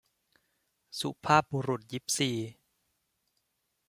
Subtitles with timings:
[0.99, 2.31] สุภาพบุรุษยิปซี